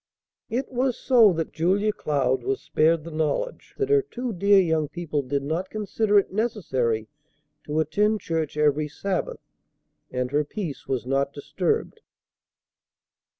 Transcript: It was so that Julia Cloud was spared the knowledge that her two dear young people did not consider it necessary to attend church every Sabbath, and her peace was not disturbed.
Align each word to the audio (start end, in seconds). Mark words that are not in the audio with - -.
It 0.49 0.71
was 0.71 0.97
so 0.97 1.31
that 1.33 1.51
Julia 1.53 1.93
Cloud 1.93 2.41
was 2.41 2.59
spared 2.59 3.03
the 3.03 3.11
knowledge 3.11 3.75
that 3.77 3.89
her 3.89 4.01
two 4.01 4.33
dear 4.33 4.59
young 4.59 4.87
people 4.87 5.21
did 5.21 5.43
not 5.43 5.69
consider 5.69 6.17
it 6.17 6.33
necessary 6.33 7.07
to 7.65 7.79
attend 7.79 8.19
church 8.21 8.57
every 8.57 8.87
Sabbath, 8.87 9.45
and 10.09 10.31
her 10.31 10.43
peace 10.43 10.87
was 10.87 11.05
not 11.05 11.33
disturbed. 11.33 12.01